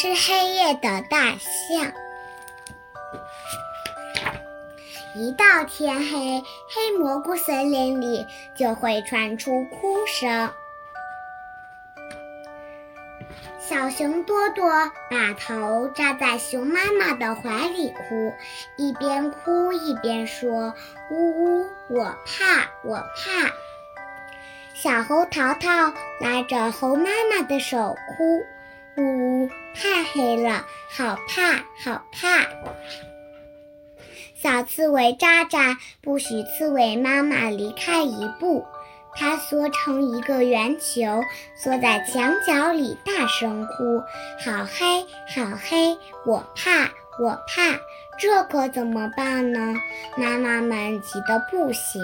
[0.00, 1.92] 吃黑夜的大象。
[5.16, 8.24] 一到天黑，黑蘑菇森林里
[8.54, 10.52] 就会传出哭声。
[13.58, 14.70] 小熊多多
[15.10, 18.32] 把头扎在熊妈妈的怀里哭，
[18.76, 20.74] 一边哭一边说
[21.10, 23.50] ：“呜呜，我怕，我怕。”
[24.80, 28.46] 小猴淘淘拉着猴妈妈的手哭
[28.98, 32.46] ：“呜呜，太黑了，好怕，好怕。”
[34.34, 38.64] 小刺猬渣渣不许刺猬妈妈离开一步，
[39.14, 41.22] 它缩成一个圆球，
[41.56, 44.00] 缩在墙角里大声哭
[44.44, 45.02] ：“好黑，
[45.34, 46.88] 好黑，我怕，
[47.20, 47.80] 我怕！
[48.16, 49.74] 这可怎么办呢？”
[50.16, 52.02] 妈妈们急得不行。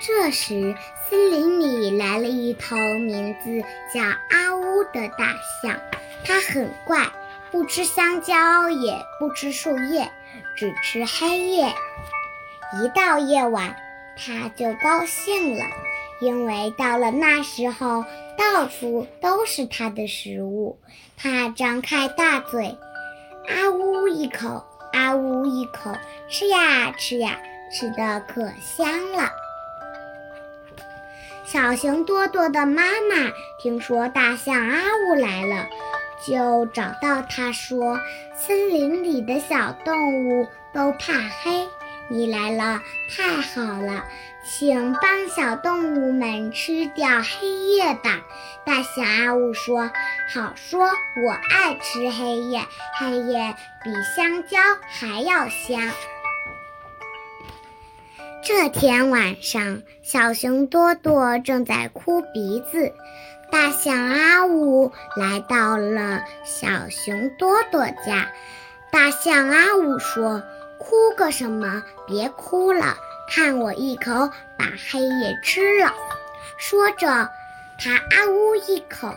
[0.00, 0.74] 这时，
[1.08, 3.62] 森林里来了一头名字
[3.92, 5.80] 叫阿乌的大象，
[6.24, 7.06] 它很怪。
[7.50, 10.06] 不吃香蕉，也不吃树叶，
[10.54, 11.72] 只吃黑夜。
[12.74, 13.74] 一到夜晚，
[14.18, 15.64] 它就高兴了，
[16.20, 18.04] 因为到了那时候，
[18.36, 20.78] 到处都是它的食物。
[21.16, 22.76] 它张开大嘴，
[23.48, 24.62] 啊呜一口，
[24.92, 25.90] 啊呜一口，
[26.28, 27.38] 吃呀吃呀，
[27.72, 29.30] 吃的可香了。
[31.50, 35.66] 小熊多多的妈妈听说大象阿呜来了。
[36.26, 37.98] 就找到他说
[38.36, 41.66] ：“森林里的小动物都怕黑，
[42.10, 42.82] 你来了
[43.16, 44.04] 太好了，
[44.44, 48.20] 请帮小动物们吃掉黑夜吧。”
[48.66, 49.90] 大象阿呜说
[50.34, 52.60] ：“好说，我爱吃黑夜，
[52.98, 55.80] 黑夜比香蕉还要香。”
[58.48, 62.94] 这天晚上，小熊多多正在哭鼻子。
[63.52, 68.32] 大象阿呜来到了小熊多多家。
[68.90, 70.42] 大象阿呜说
[70.80, 71.82] ：“哭个什么？
[72.06, 72.96] 别哭了，
[73.28, 75.92] 看我一口把黑夜吃了。”
[76.56, 77.06] 说着，
[77.78, 79.14] 他啊呜一口，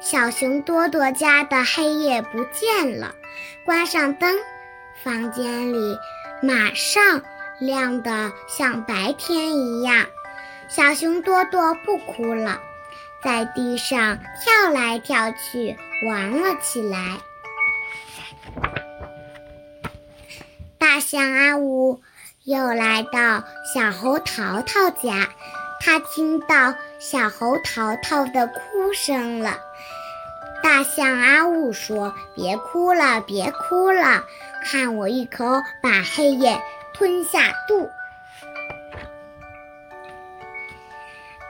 [0.00, 3.14] 小熊多多家的黑夜不见了。
[3.64, 4.36] 关上灯，
[5.04, 5.96] 房间里
[6.42, 7.22] 马上
[7.66, 10.06] 亮得像白天一样。
[10.68, 12.60] 小熊多多不哭了。
[13.22, 15.76] 在地上跳来跳去，
[16.06, 17.18] 玩了起来。
[20.78, 22.02] 大象阿呜
[22.42, 23.44] 又来到
[23.74, 25.28] 小猴淘淘家，
[25.80, 29.58] 他听到小猴淘淘的哭声了。
[30.62, 34.24] 大象阿呜说：“别哭了，别哭了，
[34.62, 36.60] 看我一口把黑夜
[36.94, 37.90] 吞下肚。”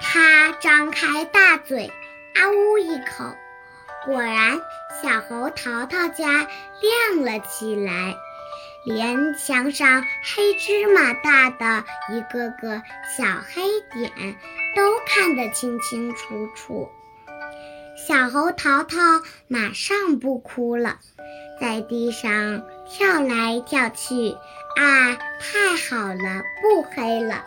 [0.00, 1.92] 他张开大嘴，
[2.34, 3.36] 啊呜一口，
[4.04, 4.60] 果然，
[5.02, 6.26] 小猴淘淘家
[6.80, 8.16] 亮了起来，
[8.84, 12.82] 连墙上黑芝麻大的一个个
[13.16, 13.24] 小
[13.54, 14.36] 黑点
[14.74, 16.90] 都看得清清楚楚。
[18.04, 18.96] 小猴淘淘
[19.46, 20.96] 马上不哭了，
[21.60, 24.32] 在地上跳来跳去，
[24.76, 27.44] 啊，太好了，不黑了。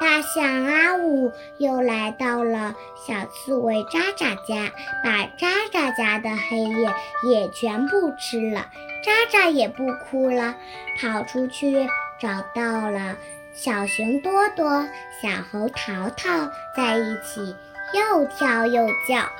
[0.00, 2.74] 大象阿呜又来到了
[3.06, 4.72] 小刺猬渣渣家，
[5.04, 6.92] 把渣渣家的黑夜
[7.22, 8.66] 也全部吃了。
[9.04, 10.56] 渣渣也不哭了，
[11.00, 11.88] 跑出去
[12.18, 13.16] 找到了
[13.54, 14.88] 小熊多多、
[15.22, 17.54] 小猴淘淘，在一起
[17.94, 19.30] 又跳又叫。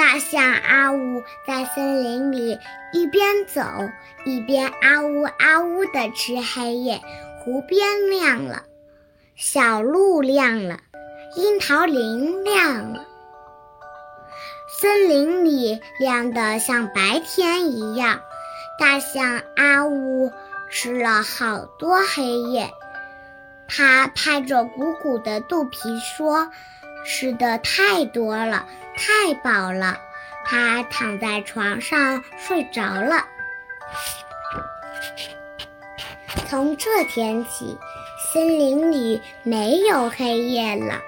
[0.00, 2.58] 大象阿呜在森林里
[2.90, 3.60] 一边走
[4.24, 7.02] 一边啊呜啊呜地吃黑夜。
[7.44, 8.62] 湖边亮了，
[9.36, 10.78] 小路亮了，
[11.36, 13.04] 樱桃林亮了，
[14.80, 18.22] 森林里亮得像白天一样。
[18.78, 20.32] 大象阿呜
[20.70, 22.70] 吃了好多黑夜，
[23.68, 26.50] 它拍着鼓鼓的肚皮说
[27.04, 28.66] ：“吃的太多了，
[28.96, 29.98] 太饱了。”
[30.42, 33.24] 它躺在床上睡着了。
[36.48, 37.78] 从这天起，
[38.32, 41.00] 森林里没有黑夜了，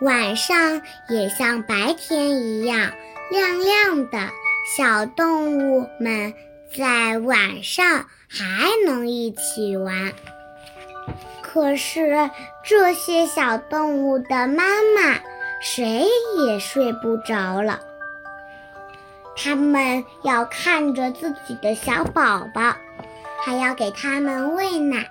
[0.00, 2.92] 晚上也像白天一样
[3.30, 4.18] 亮亮的。
[4.76, 6.34] 小动物们
[6.76, 10.12] 在晚上还能一起玩。
[11.56, 12.28] 可是
[12.62, 14.62] 这些小动物的妈
[14.94, 15.18] 妈
[15.62, 16.04] 谁
[16.36, 17.80] 也睡不着了，
[19.34, 22.74] 他们要看着自己的小宝宝。
[23.42, 25.06] 还要给它们喂奶。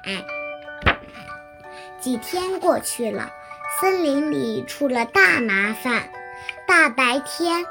[1.99, 3.31] 几天过去了，
[3.81, 6.03] 森林里出了大麻烦。
[6.67, 7.65] 大白天，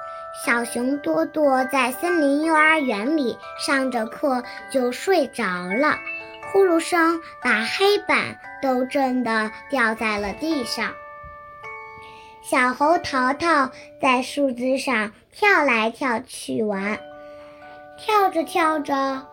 [0.45, 4.43] 小熊多多在森林幼儿园里上着课，
[4.73, 5.97] 就睡着了。
[6.55, 10.95] 呼噜声把黑板都震得掉在了地上。
[12.43, 16.97] 小猴淘淘在树枝上跳来跳去玩，
[17.99, 19.27] 跳着跳着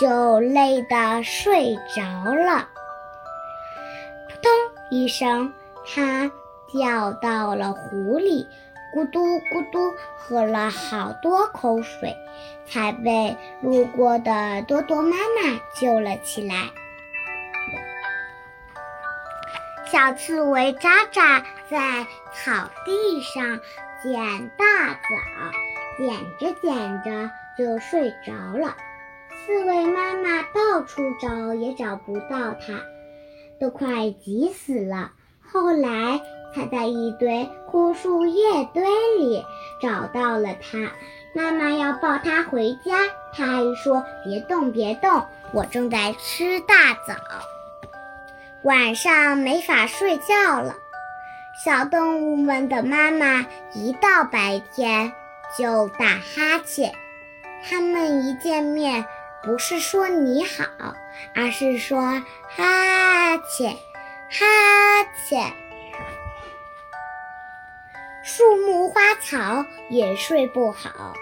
[0.00, 2.02] 就累得睡着
[2.34, 2.68] 了。
[4.28, 4.50] 扑通
[4.90, 5.52] 一声，
[5.86, 6.28] 它
[6.72, 8.44] 掉到了湖里，
[8.94, 12.16] 咕嘟咕嘟喝了好多口水，
[12.66, 16.70] 才被路过的多多妈妈救了起来。
[19.86, 23.60] 小刺猬渣渣在草地上
[24.02, 28.76] 捡大枣，捡着捡着就睡着了。
[29.30, 32.80] 刺猬妈妈到处找也找不到它，
[33.58, 35.12] 都快急死了。
[35.40, 36.20] 后来
[36.54, 38.84] 他在一堆枯树叶堆
[39.18, 39.44] 里
[39.80, 40.92] 找到了它。
[41.32, 42.96] 妈妈要抱它回家，
[43.32, 47.14] 它还说：“别动，别动，我正在吃大枣。”
[48.62, 50.74] 晚上没法睡觉了，
[51.64, 55.12] 小动物们的妈妈一到白天
[55.56, 56.92] 就打哈欠。
[57.62, 59.06] 它们一见面，
[59.42, 60.94] 不是说你好，
[61.34, 62.00] 而是说
[62.48, 63.76] 哈欠，
[64.28, 65.69] 哈欠。
[68.32, 71.14] 树木花草也睡不好，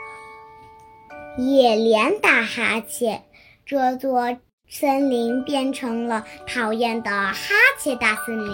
[1.39, 3.25] 也连打哈欠。
[3.65, 4.37] 这座。
[4.71, 8.53] 森林变成了讨厌的哈欠大森林，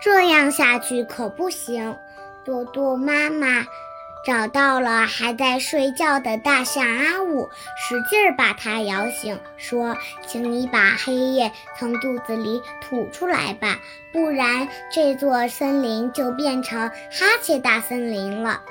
[0.00, 1.96] 这样下去可不行。
[2.44, 3.66] 多多妈妈
[4.26, 9.96] 找到了还在睡觉的大象阿五，使劲把它摇醒，说
[10.26, 13.78] ：“请你把黑夜从肚子里吐出来吧，
[14.12, 18.62] 不然这座森林就变成哈欠大森林了。”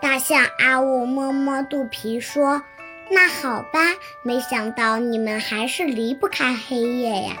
[0.00, 2.62] 大象阿五摸摸肚皮说。
[3.10, 3.80] 那好吧，
[4.22, 7.36] 没想到你们还是离不开黑夜呀。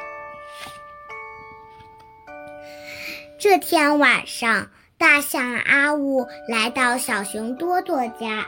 [3.38, 8.46] 这天晚上，大象阿呜来到小熊多多家，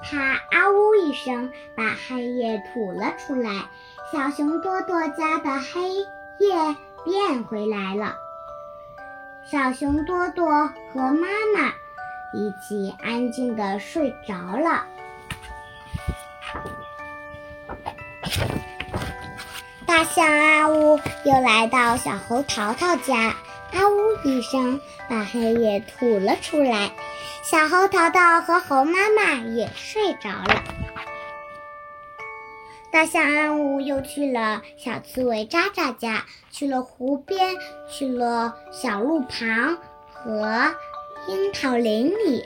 [0.00, 3.50] 它啊呜一声把黑夜吐了出来，
[4.12, 5.90] 小熊多多家的黑
[6.38, 8.14] 夜变回来了。
[9.50, 10.46] 小熊多多
[10.92, 11.26] 和妈
[11.56, 11.72] 妈
[12.32, 14.86] 一起安静的睡着了。
[19.86, 23.34] 大象阿呜又来到小猴淘淘家，
[23.72, 26.90] 啊呜一声把黑夜吐了出来。
[27.42, 30.62] 小猴淘淘和猴妈妈也睡着了。
[32.92, 37.54] 大象阿呜又去了小刺猬渣渣家，去了湖边，
[37.88, 39.78] 去了小路旁
[40.12, 40.74] 和
[41.28, 42.44] 樱桃林里，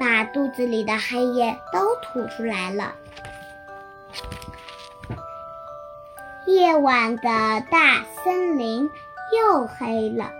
[0.00, 2.94] 把肚子里的黑夜都吐出来了。
[6.46, 7.22] 夜晚的
[7.70, 8.90] 大森林
[9.36, 10.32] 又黑了，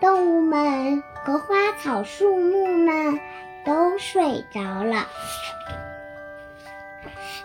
[0.00, 3.20] 动物们和花草树木们
[3.64, 5.08] 都睡着了。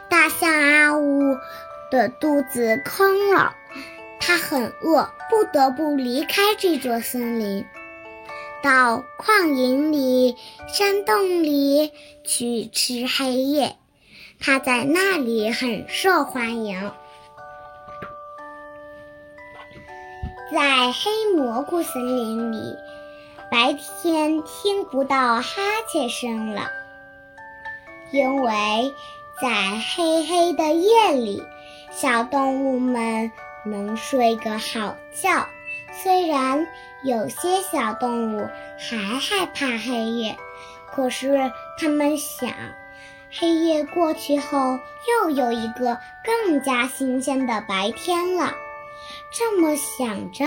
[0.10, 1.38] 大象阿呜
[1.92, 3.56] 的肚子空了，
[4.20, 7.66] 它很饿，不得不离开这座森林，
[8.64, 10.36] 到旷野里、
[10.68, 11.92] 山洞里
[12.24, 13.76] 去吃黑夜。
[14.40, 16.92] 它在那里很受欢迎，
[20.56, 22.78] 在黑蘑菇森林里，
[23.52, 25.52] 白天听不到哈
[25.92, 26.70] 欠声了，
[28.12, 28.94] 因为
[29.42, 31.44] 在黑黑的夜里，
[31.92, 33.30] 小动物们
[33.66, 35.46] 能睡个好觉。
[35.92, 36.66] 虽然
[37.04, 38.48] 有些小动物
[38.80, 40.38] 还害怕黑夜，
[40.90, 42.50] 可是它们想。
[43.30, 48.54] 黑夜过去后，又有一个更加新鲜的白天了。
[49.32, 50.46] 这么想着，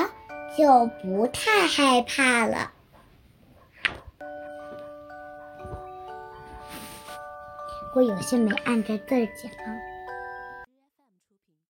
[0.56, 2.72] 就不太害怕了。
[7.94, 9.50] 我有些没按着字儿讲。